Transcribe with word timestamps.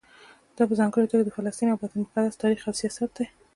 دا 0.55 0.63
په 0.69 0.73
ځانګړي 0.79 1.09
توګه 1.11 1.23
د 1.25 1.29
فلسطین 1.37 1.67
او 1.69 1.79
بیت 1.81 1.91
المقدس 1.93 2.35
تاریخ 2.43 2.59
او 2.65 2.73
سیاست 2.81 3.09
دی. 3.17 3.25